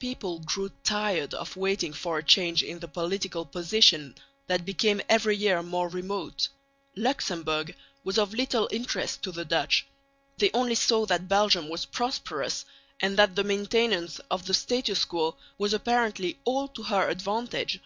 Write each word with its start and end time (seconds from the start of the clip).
People 0.00 0.40
grew 0.40 0.72
tired 0.82 1.32
of 1.34 1.54
waiting 1.56 1.92
for 1.92 2.18
a 2.18 2.22
change 2.24 2.64
in 2.64 2.80
the 2.80 2.88
political 2.88 3.44
position 3.44 4.16
that 4.48 4.64
became 4.64 5.00
every 5.08 5.36
year 5.36 5.62
more 5.62 5.88
remote. 5.88 6.48
Luxemburg 6.96 7.76
was 8.02 8.18
of 8.18 8.34
little 8.34 8.68
interest 8.72 9.22
to 9.22 9.30
the 9.30 9.44
Dutch; 9.44 9.86
they 10.36 10.50
only 10.52 10.74
saw 10.74 11.06
that 11.06 11.28
Belgium 11.28 11.68
was 11.68 11.84
prosperous, 11.86 12.64
and 12.98 13.16
that 13.18 13.36
the 13.36 13.44
maintenance 13.44 14.18
of 14.32 14.46
the 14.46 14.54
status 14.54 15.04
quo 15.04 15.36
was 15.58 15.72
apparently 15.72 16.40
all 16.44 16.66
to 16.66 16.82
her 16.82 17.08
advantage. 17.08 17.78